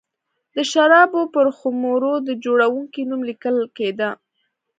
د 0.55 0.57
شرابو 0.71 1.21
پر 1.35 1.47
خُمرو 1.57 2.13
د 2.27 2.29
جوړوونکي 2.43 3.01
نوم 3.09 3.21
لیکل 3.29 3.57
کېده. 3.77 4.09